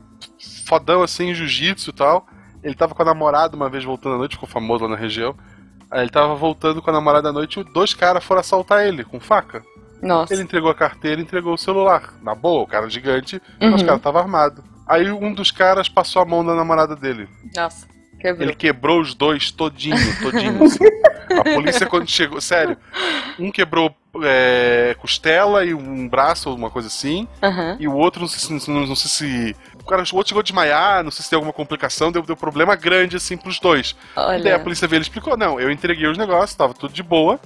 [0.66, 2.26] fodão assim em jiu-jitsu e tal.
[2.64, 5.36] Ele tava com a namorada uma vez voltando à noite, ficou famoso lá na região.
[5.94, 9.04] Aí ele tava voltando com a namorada à noite e dois caras foram assaltar ele
[9.04, 9.64] com faca.
[10.02, 10.34] Nossa.
[10.34, 12.16] Ele entregou a carteira e entregou o celular.
[12.22, 13.82] Na boa, o cara gigante, mas Uhum.
[13.82, 14.64] o cara tava armado.
[14.88, 17.30] Aí um dos caras passou a mão na namorada dele.
[17.56, 17.88] Nossa.
[18.20, 18.44] Quebrou.
[18.48, 20.64] Ele quebrou os dois todinho, todinho.
[20.66, 20.84] assim.
[21.40, 22.76] A polícia quando chegou, sério,
[23.40, 27.78] um quebrou é, costela e um braço, uma coisa assim, Aham.
[27.80, 30.40] e o outro não sei se, não, não sei se o cara o outro chegou
[30.40, 33.96] a desmaiar, não sei se tem alguma complicação, deu, deu problema grande assim pros dois.
[34.14, 34.60] E daí a Olha.
[34.60, 37.40] polícia veio e explicou, não, eu entreguei os negócios, tava tudo de boa.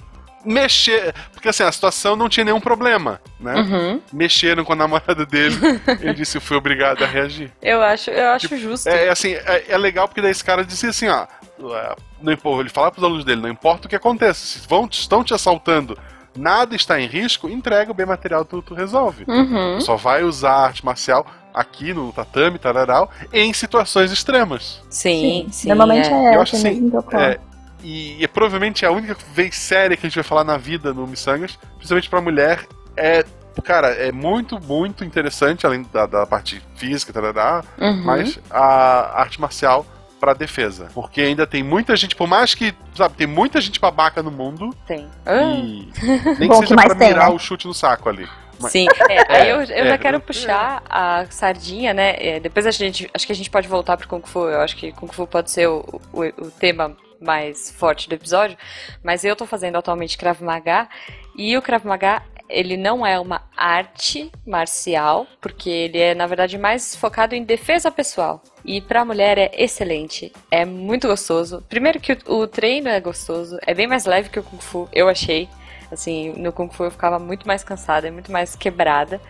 [0.44, 3.56] Mexer, porque assim, a situação não tinha nenhum problema, né?
[3.56, 4.00] Uhum.
[4.12, 5.56] Mexeram com a namorada dele,
[6.00, 7.52] ele disse eu fui obrigado a reagir.
[7.60, 8.88] Eu acho, eu acho justo.
[8.88, 11.26] É, é assim, é, é legal porque daí esse cara dizia assim, ó.
[11.74, 14.88] é, Não importa, ele falava pros alunos dele, não importa o que aconteça, se vão,
[14.90, 15.98] estão te assaltando,
[16.36, 19.24] nada está em risco, entrega o bem material, tu, tu resolve.
[19.26, 19.80] Uhum.
[19.80, 21.26] Só vai usar a arte marcial
[21.58, 24.80] aqui no tatame, tararau, em situações extremas.
[24.88, 25.68] Sim, sim.
[25.68, 26.12] Normalmente é.
[26.32, 27.16] é, Eu acho assim que.
[27.16, 27.38] É,
[27.82, 30.92] e, e é provavelmente a única vez séria que a gente vai falar na vida
[30.94, 32.66] no Missangas, principalmente pra mulher,
[32.96, 33.24] é.
[33.64, 38.04] Cara, é muito, muito interessante, além da, da parte física, tarará, Uhum.
[38.04, 39.84] mas a arte marcial
[40.20, 40.88] pra defesa.
[40.94, 44.70] Porque ainda tem muita gente, por mais que, sabe, tem muita gente babaca no mundo
[44.86, 45.08] Tem.
[45.26, 45.90] Ah, e
[46.38, 47.34] nem Bom, que que seja mais pra tem, mirar né?
[47.34, 48.28] o chute no saco ali.
[48.60, 50.20] Mas- Sim, é, aí eu, eu é, já quero é.
[50.20, 52.16] puxar a sardinha, né?
[52.18, 53.08] é, depois a gente.
[53.12, 54.48] Acho que a gente pode voltar pro Kung Fu.
[54.48, 58.56] Eu acho que Kung Fu pode ser o, o, o tema mais forte do episódio.
[59.02, 60.88] Mas eu tô fazendo atualmente Krav Maga.
[61.36, 66.56] E o Krav Maga, ele não é uma arte marcial, porque ele é, na verdade,
[66.58, 68.42] mais focado em defesa pessoal.
[68.64, 70.32] E pra mulher é excelente.
[70.50, 71.64] É muito gostoso.
[71.68, 73.58] Primeiro que o, o treino é gostoso.
[73.66, 75.48] É bem mais leve que o Kung Fu, eu achei.
[75.90, 79.20] Assim, no Kung Fu eu ficava muito mais cansada, muito mais quebrada.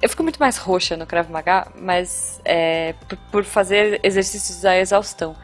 [0.00, 4.76] Eu fico muito mais roxa no Krav Maga, mas é, por, por fazer exercícios à
[4.76, 5.36] exaustão.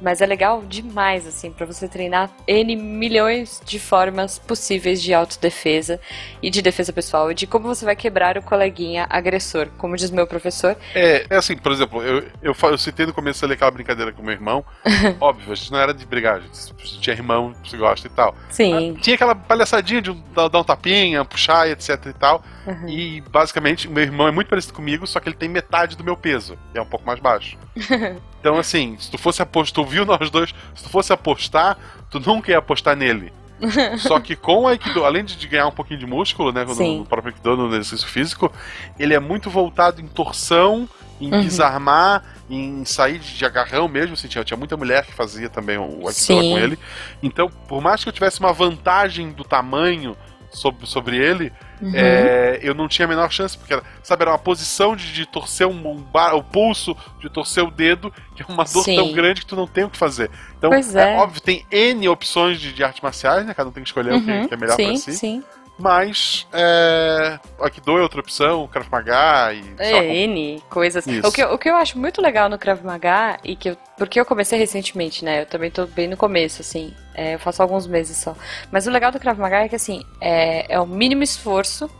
[0.00, 6.00] Mas é legal demais, assim, pra você treinar N milhões de formas possíveis de autodefesa
[6.42, 9.68] e de defesa pessoal, e de como você vai quebrar o coleguinha agressor.
[9.78, 13.44] Como diz meu professor, É, é assim, por exemplo, eu, eu, eu citei no começo
[13.44, 14.64] ali aquela brincadeira com meu irmão.
[15.20, 18.34] Óbvio, a gente não era de brigar, a gente tinha irmão, se gosta e tal.
[18.50, 18.94] sim.
[19.00, 22.42] Tinha aquela palhaçadinha de dar, um tapinha, puxar etc e tal.
[22.66, 22.88] Uhum.
[22.88, 26.04] E basicamente, o meu irmão é muito parecido comigo, só que ele tem metade do
[26.04, 26.58] meu peso.
[26.74, 27.56] E é um pouco mais baixo.
[28.40, 31.76] então, assim, se tu fosse apostar, tu viu nós dois, se tu fosse apostar,
[32.10, 33.32] tu nunca ia apostar nele.
[33.98, 36.64] Só que com o Aikido, além de ganhar um pouquinho de músculo, né?
[36.64, 36.98] No, Sim.
[36.98, 38.52] no próprio Aikido, no exercício físico,
[38.98, 41.40] ele é muito voltado em torção, em Uhum.
[41.40, 44.12] desarmar, em sair de agarrão mesmo.
[44.12, 46.78] Assim, tinha, tinha muita mulher que fazia também o Aikido com ele.
[47.22, 50.14] Então, por mais que eu tivesse uma vantagem do tamanho
[50.52, 51.92] sobre, sobre ele, Uhum.
[51.94, 55.66] é, eu não tinha a menor chance, porque, sabe, era uma posição de, de torcer
[55.66, 58.96] um, um bar- o pulso, de torcer o dedo, que é uma dor Sim.
[58.96, 60.30] tão grande que tu não tem o que fazer.
[60.56, 61.16] Então, Pois é.
[61.16, 63.52] óbvio, tem N opções de, de artes marciais, né?
[63.54, 64.48] Cada um tem que escolher o que, Uhum.
[64.48, 65.12] que é melhor sim, pra si.
[65.14, 65.44] sim.
[65.78, 69.62] Mas, é, Aikido é outra opção, o Krav Maga e...
[69.76, 71.06] sei lá, É, N coisas.
[71.06, 71.28] Isso.
[71.28, 73.76] O que, eu- o que eu acho muito legal no Krav Maga, e que eu,
[73.98, 75.42] porque eu comecei recentemente, né?
[75.42, 76.94] Eu também tô bem no começo, assim.
[77.14, 78.34] é, eu faço alguns meses só.
[78.70, 81.90] Mas o legal do Krav Maga é que, assim, é, é o mínimo esforço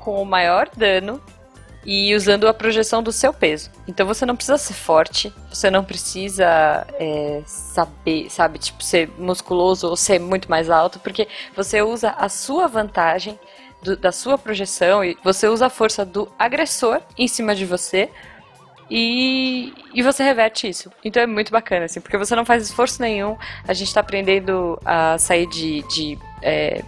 [0.00, 1.18] com o maior dano
[1.84, 3.70] e usando a projeção do seu peso.
[3.86, 9.88] Então você não precisa ser forte, você não precisa é, saber, sabe, tipo, ser musculoso
[9.88, 13.38] ou ser muito mais alto, porque você usa a sua vantagem
[13.82, 18.08] do, da sua projeção e você usa a força do agressor em cima de você
[18.90, 20.90] e, e você reverte isso.
[21.04, 23.36] Então é muito bacana, assim, porque você não faz esforço nenhum.
[23.66, 26.82] A gente está aprendendo a sair de, de é,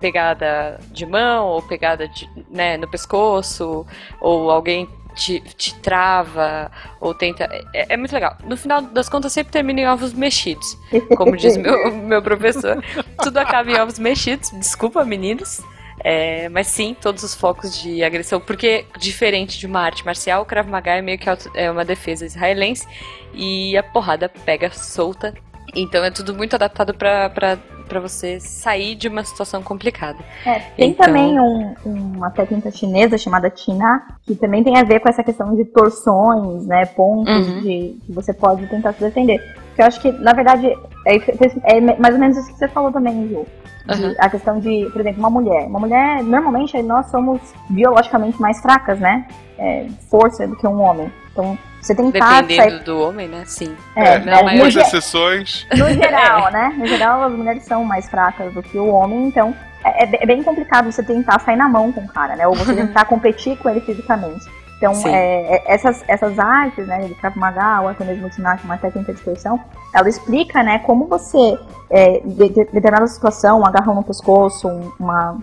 [0.00, 3.86] pegada de mão ou pegada de, né, no pescoço,
[4.20, 7.44] ou alguém te, te trava, ou tenta.
[7.74, 8.36] É, é, muito legal.
[8.44, 10.76] No final das contas, sempre termina em ovos mexidos.
[11.16, 12.82] Como diz meu, meu professor.
[13.22, 14.50] Tudo acaba em ovos mexidos.
[14.50, 15.60] Desculpa, meninos.
[16.02, 20.46] É, mas sim, todos os focos de agressão, porque diferente de uma arte marcial, o
[20.46, 22.88] Krav Maga é meio que é uma defesa israelense
[23.34, 25.34] e a porrada pega solta.
[25.74, 27.58] Então é tudo muito adaptado para
[27.98, 30.18] você sair de uma situação complicada.
[30.46, 31.06] É, tem então...
[31.06, 35.56] também um, uma técnica chinesa chamada China, que também tem a ver com essa questão
[35.56, 37.60] de torções, né, pontos uhum.
[37.62, 39.40] de, que você pode tentar se defender.
[39.74, 40.68] Que eu acho que, na verdade,
[41.06, 43.46] é, é mais ou menos isso que você falou também, Ju.
[43.88, 44.14] Uhum.
[44.18, 45.66] A questão de, por exemplo, uma mulher.
[45.66, 49.26] Uma mulher, normalmente, nós somos biologicamente mais fracas, né?
[49.58, 51.10] É, força do que um homem.
[51.32, 52.84] Então, você tentar Dependendo sair...
[52.84, 53.42] do homem, né?
[53.46, 53.74] Sim.
[53.96, 55.66] É, é, é algumas exceções.
[55.76, 56.52] No geral, é.
[56.52, 56.74] né?
[56.76, 60.42] No geral, as mulheres são mais fracas do que o homem, então é, é, bem
[60.42, 62.46] complicado você tentar sair na mão com o cara, né?
[62.46, 64.44] Ou você tentar competir com ele fisicamente.
[64.76, 68.78] Então, é, é, essas, essas artes, né, de Krav Maga, ou até mesmo Tinach, uma
[68.78, 69.60] técnica de dispersão,
[69.94, 71.58] ela explica, né, como você,
[71.90, 75.38] é, de, de, determinada situação, um agarrão no pescoço, uma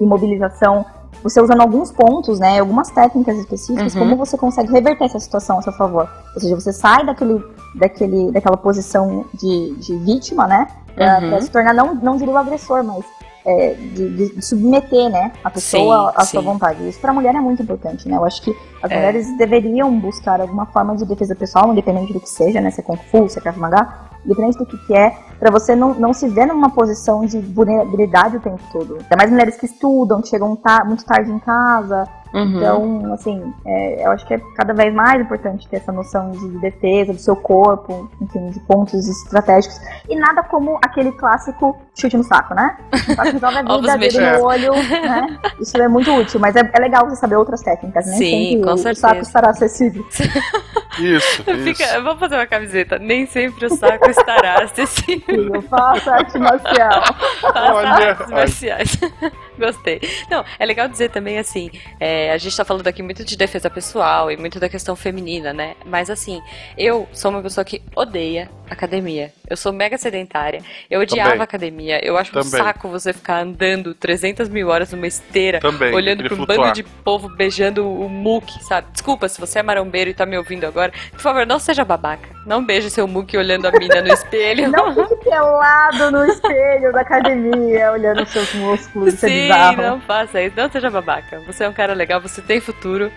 [0.00, 0.84] imobilização,
[1.28, 4.00] você usando alguns pontos, né, algumas técnicas específicas, uhum.
[4.00, 6.08] como você consegue reverter essa situação a seu favor.
[6.34, 11.30] Ou seja, você sai daquele, daquele, daquela posição de, de vítima, né, pra, uhum.
[11.30, 13.04] pra se tornar, não, não diria o agressor, mas
[13.48, 16.86] é, de, de, submeter né, a pessoa à sua vontade.
[16.86, 18.16] Isso para a mulher é muito importante, né?
[18.16, 18.94] Eu acho que as é.
[18.94, 22.70] mulheres deveriam buscar alguma forma de defesa pessoal, independente do que seja, né?
[22.70, 23.88] Se é Kung Fu, se é Krav Maga,
[24.24, 28.36] independente do que, que é, para você não, não se ver numa posição de vulnerabilidade
[28.36, 28.94] o tempo todo.
[28.94, 32.56] Ainda mais mulheres que estudam, que chegam ta muito tarde em casa, Uhum.
[32.56, 36.58] Então, assim, é, eu acho que é cada vez mais importante ter essa noção de
[36.58, 39.80] defesa do seu corpo, enfim, de pontos estratégicos.
[40.08, 42.76] E nada como aquele clássico chute no saco, né?
[43.32, 45.38] Resolve a vida, dedo no olho, né?
[45.60, 48.12] Isso é muito útil, mas é, é legal você saber outras técnicas, né?
[48.12, 49.06] Sim, sempre com certeza.
[49.06, 50.04] o saco estará acessível.
[50.98, 52.02] Isso, Fica, isso.
[52.02, 52.98] Vamos fazer uma camiseta.
[52.98, 55.62] Nem sempre o saco estará acessível.
[55.62, 57.02] Faça arte marcial.
[57.40, 58.98] Faça Olha, artes marciais.
[59.58, 60.00] Gostei.
[60.30, 63.68] Não, é legal dizer também assim, é, a gente tá falando aqui muito de defesa
[63.68, 65.74] pessoal e muito da questão feminina, né?
[65.84, 66.40] Mas assim,
[66.76, 69.32] eu sou uma pessoa que odeia academia.
[69.48, 70.62] Eu sou mega sedentária.
[70.90, 71.42] Eu odiava também.
[71.42, 72.04] academia.
[72.04, 72.48] Eu acho também.
[72.48, 75.94] um saco você ficar andando 300 mil horas numa esteira, também.
[75.94, 78.88] olhando para um bando de povo beijando o muque, sabe?
[78.92, 82.28] Desculpa, se você é marombeiro e tá me ouvindo agora, por favor, não seja babaca.
[82.46, 84.70] Não beije seu muque olhando a mina no espelho.
[84.70, 89.14] Não fique pelado no espelho da academia, olhando seus músculos.
[89.14, 89.82] Sim, bizarro.
[89.82, 90.56] não faça isso.
[90.56, 91.40] Não seja babaca.
[91.46, 93.10] Você é um cara legal, você tem futuro.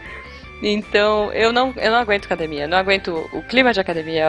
[0.62, 2.68] Então, eu não, eu não aguento academia.
[2.68, 4.28] Não aguento o clima de academia,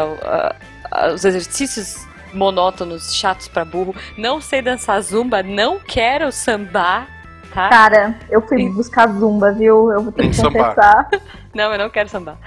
[1.15, 3.95] os exercícios monótonos, chatos pra burro.
[4.17, 7.09] Não sei dançar zumba, não quero sambar,
[7.53, 7.69] tá?
[7.69, 9.91] Cara, eu fui buscar zumba, viu?
[9.93, 11.09] Eu vou ter que confessar.
[11.55, 12.39] Não, eu não quero sambar.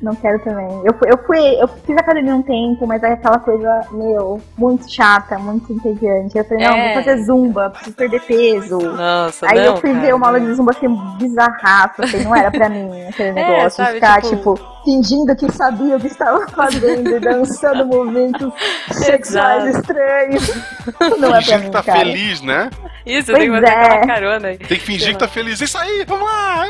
[0.00, 0.82] Não quero também.
[0.84, 4.90] Eu fui, eu fui, eu fiz academia um tempo, mas é aquela coisa, meu, muito
[4.90, 6.36] chata, muito entediante.
[6.36, 6.94] Eu falei, não, é.
[6.94, 8.78] vou fazer zumba, preciso perder peso.
[8.78, 12.36] Nossa, Aí não, eu fui cara, ver uma aula de zumba, achei bizarraço, assim, não
[12.36, 13.82] era pra mim aquele é, negócio.
[13.82, 14.54] Sabe, de ficar, tipo...
[14.54, 14.73] tipo...
[14.84, 18.52] fingindo que sabia o que estava fazendo, dançando movimentos
[18.92, 20.50] sexuais estranhos.
[21.18, 21.98] Não é pra mim, que tá cara.
[22.00, 22.70] feliz, né?
[23.06, 23.84] Isso, pois tem que fazer é.
[23.84, 24.58] aquela carona aí.
[24.58, 25.60] Tem que fingir que tá feliz.
[25.60, 26.64] Isso aí, vamos lá!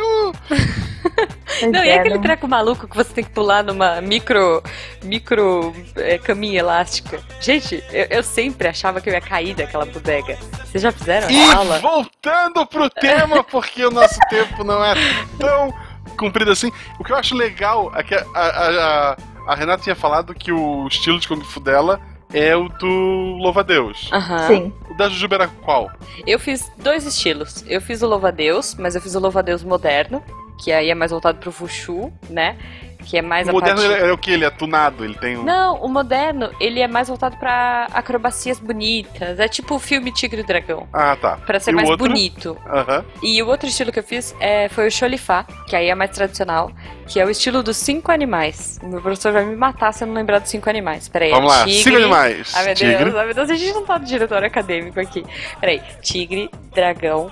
[1.70, 4.62] Não, é, e aquele treco maluco que você tem que pular numa micro,
[5.02, 7.20] micro é, caminha elástica?
[7.40, 10.36] Gente, eu, eu, sempre achava que eu ia cair daquela bodega.
[10.64, 11.78] Vocês já fizeram e aula?
[11.78, 14.94] voltando pro tema, porque o nosso tempo não é
[15.38, 15.72] tão
[16.14, 16.70] comprido assim.
[16.98, 18.68] O que eu acho legal é que a, a,
[19.12, 19.16] a,
[19.48, 22.00] a Renata tinha falado que o estilo de Kung Fu dela
[22.32, 24.10] é o do Louva-Deus.
[24.12, 24.46] Uhum.
[24.46, 24.72] Sim.
[24.90, 25.90] O da Jujuba era qual?
[26.26, 27.64] Eu fiz dois estilos.
[27.66, 30.22] Eu fiz o Louva-Deus, mas eu fiz o Louva-Deus moderno,
[30.58, 32.58] que aí é mais voltado pro Fushu, né?
[33.04, 34.02] Que é mais o moderno parte...
[34.02, 34.30] é o que?
[34.30, 35.04] Ele é tunado?
[35.04, 35.44] Ele tem um...
[35.44, 39.38] Não, o moderno, ele é mais voltado para acrobacias bonitas.
[39.38, 40.88] É tipo o filme Tigre e Dragão.
[40.92, 41.36] Ah, tá.
[41.36, 42.08] Pra ser e mais outro?
[42.08, 42.56] bonito.
[42.66, 43.04] Uhum.
[43.22, 46.10] E o outro estilo que eu fiz é, foi o Cholifá, que aí é mais
[46.10, 46.70] tradicional,
[47.06, 48.78] que é o estilo dos cinco animais.
[48.82, 51.08] O meu professor vai me matar se eu não lembrar dos cinco animais.
[51.08, 51.82] Peraí, Vamos é lá, tigre...
[51.82, 52.52] cinco animais.
[52.54, 53.04] Ai, meu tigre.
[53.04, 55.24] Deus, ai, meu Deus, a gente não tá no diretório acadêmico aqui.
[55.60, 57.30] Peraí, tigre, dragão,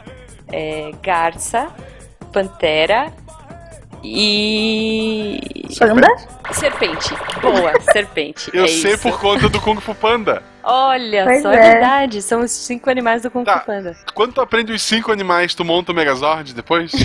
[0.52, 1.68] é, garça,
[2.32, 3.12] pantera
[4.02, 5.40] e.
[5.78, 6.08] Panda?
[6.52, 7.14] Serpente.
[7.40, 8.50] Boa, serpente.
[8.52, 9.02] Eu é sei isso.
[9.02, 10.42] por conta do Kung Fu Panda.
[10.62, 11.56] Olha Pois só, é.
[11.56, 11.72] é.
[11.72, 12.22] verdade.
[12.22, 13.60] São os cinco animais do Kung Tá.
[13.60, 13.96] Fu Panda.
[14.14, 16.92] Quando tu aprende os cinco animais, tu monta o Megazord depois?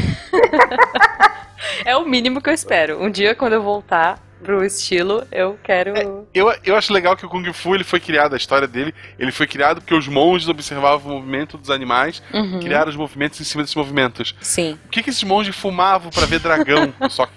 [1.86, 3.02] É o mínimo que eu espero.
[3.02, 6.26] Um dia, quando eu voltar pro estilo, eu quero.
[6.34, 9.32] Eu, eu acho legal que o Kung Fu ele foi criado, a história dele, ele
[9.32, 12.58] foi criado porque os monges observavam o movimento dos animais Uhum.
[12.58, 14.36] e criaram os movimentos em cima desses movimentos.
[14.42, 14.78] Sim.
[14.86, 16.94] O que, que esses monges fumavam pra ver dragão?
[17.10, 17.28] só,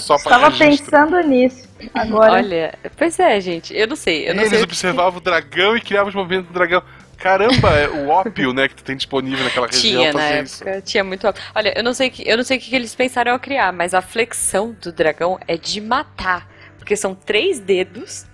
[0.00, 0.90] só pra Tava registro?
[0.90, 1.66] pensando nisso.
[1.92, 2.32] Agora.
[2.32, 3.76] Olha, pois é, gente.
[3.76, 4.28] Eu não sei.
[4.28, 4.58] Eu não Eles sei.
[4.58, 6.82] o que- observavam o dragão e criavam os movimentos do dragão.
[7.16, 10.62] Caramba, é o ópio, né, que tu tem disponível naquela região Tinha na isso.
[10.62, 11.26] época, tinha muito.
[11.54, 13.72] Olha, eu não sei que eu não sei o que que eles pensaram ao criar,
[13.72, 16.48] mas a flexão do dragão é de matar,
[16.78, 18.26] porque são três dedos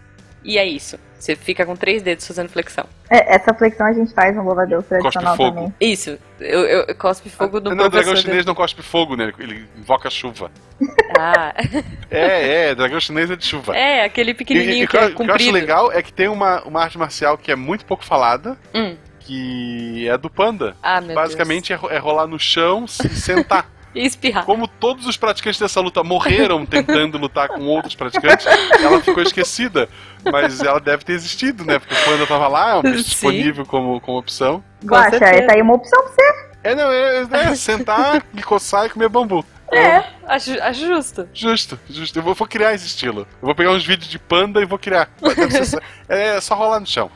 [0.44, 0.98] e é isso.
[1.18, 2.84] Você fica com três dedos fazendo flexão.
[3.08, 5.54] É, essa flexão a gente faz no Louva a Deus tradicional fogo.
[5.54, 5.74] também.
[5.80, 6.18] Isso.
[6.40, 9.32] Eu, eu, eu cospe fogo no Ah, não, o dragão chinês não cospe fogo, né?
[9.38, 10.50] Ele invoca chuva.
[10.80, 11.54] do- Ah,
[12.10, 13.76] É, é, dragão chinês é de chuva.
[13.76, 16.12] é aquele E- e- pequenininho e que o é que eu acho legal é que
[16.12, 18.96] tem uma, uma arte marcial que é muito pouco falada, Hum.
[19.20, 20.74] que é do panda.
[20.82, 23.70] Ah, meu Basicamente é, ro- é rolar no chão e sentar.
[23.94, 24.44] E espirrar.
[24.44, 28.46] Como todos os praticantes dessa luta morreram tentando lutar com outros praticantes,
[28.82, 29.88] ela ficou esquecida.
[30.30, 31.78] Mas ela deve ter existido, né?
[31.78, 34.62] Porque o panda tava lá, é um disponível como, como opção.
[34.84, 35.46] Guaxa, certeza.
[35.46, 36.52] tá aí uma opção pra você.
[36.64, 39.44] É, não, é, é sentar, me coçar e comer bambu.
[39.72, 41.28] É, acho, acho justo.
[41.32, 42.18] Justo, justo.
[42.18, 43.20] Eu vou, vou criar esse estilo.
[43.40, 45.08] Eu vou pegar uns vídeos de panda e vou criar.
[45.50, 45.78] Ser só-
[46.08, 47.10] é só rolar no chão.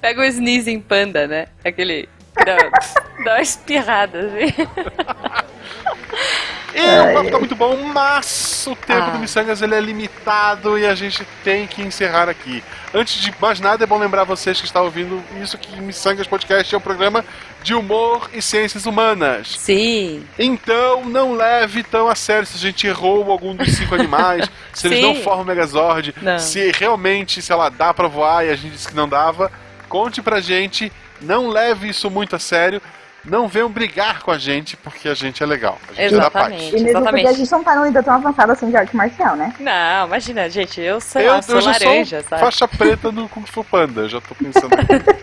[0.00, 1.46] Pega o sneezing panda, né?
[1.64, 2.08] Aquele.
[2.36, 2.56] que Dá,
[3.24, 4.54] dá uma espirrada, assim.
[6.74, 9.10] E o papo tá muito bom, mas o tempo Ah.
[9.10, 12.64] do Missangas ele é limitado e a gente tem que encerrar aqui.
[12.94, 16.74] Antes de mais nada, é bom lembrar vocês que estão ouvindo isso que Missangas Podcast
[16.74, 17.22] é um programa
[17.62, 19.48] de humor e ciências humanas.
[19.58, 20.24] Sim.
[20.38, 24.86] Então, não leve tão a sério se a gente errou algum dos cinco animais, se
[24.86, 25.04] eles Sim.
[25.04, 26.38] não formam o Megazord, Não.
[26.38, 29.52] se realmente, sei lá, dá pra voar e a gente disse que não dava.
[29.90, 32.80] Conte pra gente, não leve isso muito a sério.
[33.24, 35.78] Não venham brigar com a gente, porque a gente é legal.
[35.96, 36.46] A gente dá paz.
[36.52, 36.68] Exatamente.
[36.68, 37.12] E mesmo Exatamente.
[37.12, 39.54] porque a gente não tá nível tão avançado assim de arte marcial, né?
[39.60, 42.42] Não, imagina, gente, eu sei Eu, eu sou já laranja, sou sabe?
[42.42, 44.70] faixa preta no Kung Fu Panda, já tô pensando.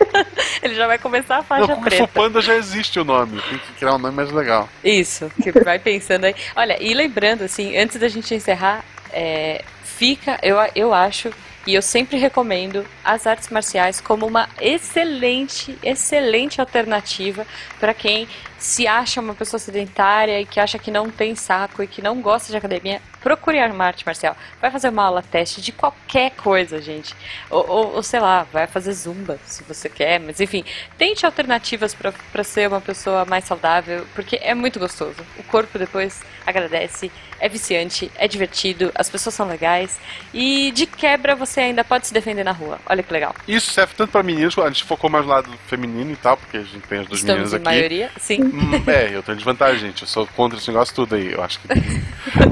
[0.62, 2.08] Ele já vai começar a no faixa Kung Fu preta.
[2.08, 4.68] Panda já existe o nome, tem que criar um nome mais legal.
[4.82, 6.34] Isso, que vai pensando aí.
[6.56, 8.82] Olha, e lembrando, assim, antes da gente encerrar,
[9.12, 11.30] é, fica, eu, eu acho,
[11.66, 17.46] e eu sempre recomendo as artes marciais como uma excelente, excelente alternativa
[17.78, 18.26] para quem
[18.60, 22.20] se acha uma pessoa sedentária e que acha que não tem saco e que não
[22.20, 23.00] gosta de academia.
[23.22, 24.36] Procure uma arte marcial.
[24.60, 27.14] Vai fazer uma aula teste de qualquer coisa, gente.
[27.48, 30.62] Ou, ou, ou, sei lá, vai fazer zumba se você quer, mas enfim,
[30.98, 35.16] tente alternativas para ser uma pessoa mais saudável, porque é muito gostoso.
[35.38, 39.98] O corpo depois agradece, é viciante, é divertido, as pessoas são legais
[40.32, 42.78] e de quebra você ainda pode se defender na rua.
[42.86, 43.34] Olha que legal.
[43.48, 46.58] Isso serve tanto pra meninos, a gente focou mais no lado feminino e tal, porque
[46.58, 47.64] a gente tem as duas Estamos meninas aqui.
[47.64, 48.49] maioria, sim.
[48.52, 50.02] Hum, é, eu tenho desvantagem, gente.
[50.02, 51.68] Eu sou contra esse negócio tudo aí, eu acho que.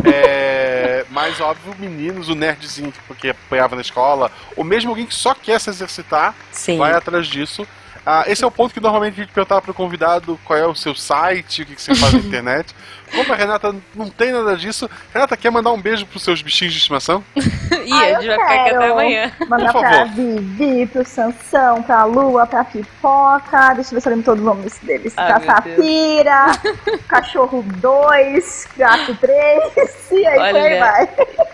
[0.09, 5.15] É, mas, óbvio, meninos, o nerdzinho que porque apanhava na escola, ou mesmo alguém que
[5.15, 6.79] só quer se exercitar, Sim.
[6.79, 7.67] vai atrás disso.
[8.11, 10.75] Ah, esse é o ponto que normalmente a gente perguntava pro convidado qual é o
[10.75, 12.75] seu site, o que, que você faz na internet.
[13.15, 16.73] Como a Renata não tem nada disso, Renata, quer mandar um beijo pros seus bichinhos
[16.73, 17.25] de estimação?
[17.91, 19.33] Ah, a eu gente vai ficar aqui até amanhã.
[19.49, 20.15] Mandar Por pra favor.
[20.15, 23.75] Vivi, pro Sansão, pra Lua, pra Pipoca.
[23.75, 25.15] Deixa eu ver se eu lembro todos os nomes deles.
[25.17, 26.47] Ai, pra Safira,
[27.09, 29.73] Cachorro 2, Gato 3,
[30.13, 31.09] e aí por aí Olha, vai.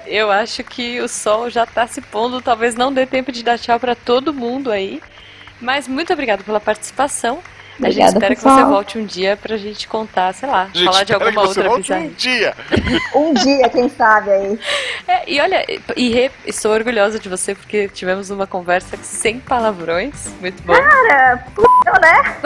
[0.06, 3.56] Eu acho que o sol já tá se pondo, talvez não dê tempo de dar
[3.56, 5.00] tchau pra todo mundo aí.
[5.60, 7.38] Mas muito obrigado pela participação.
[7.80, 8.56] A gente Obrigada, espera que pessoal.
[8.58, 11.60] você volte um dia pra gente contar, sei lá, gente falar de alguma que você
[11.60, 12.00] outra volte bizarra.
[12.02, 12.54] um dia.
[13.14, 14.58] Um dia, quem sabe aí.
[15.08, 15.64] É, e olha,
[15.96, 20.32] e estou orgulhosa de você porque tivemos uma conversa sem palavrões.
[20.40, 20.72] Muito bom.
[20.74, 21.62] Cara, p***,
[22.00, 22.36] né?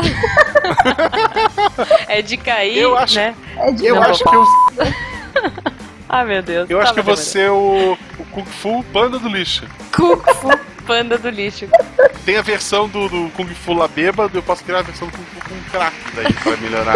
[2.09, 3.35] É de cair, Eu acho- né?
[3.59, 4.31] É de Eu Não, acho bom.
[4.31, 4.45] que eu,
[6.09, 6.71] Ah, meu Deus.
[6.71, 9.67] eu acho que vou ser o, o Kung Fu Panda do lixo.
[9.95, 10.49] Kung Fu
[10.89, 11.69] Panda do lixo.
[12.25, 15.13] Tem a versão do, do Kung Fu lá bêbado, eu posso criar a versão do
[15.13, 16.95] Kung Fu com crack daí pra melhorar.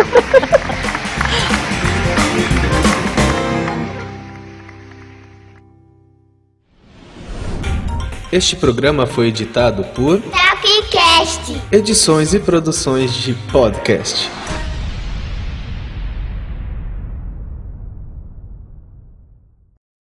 [8.32, 11.60] Este programa foi editado por Tapcast.
[11.70, 14.30] Edições e Produções de Podcast.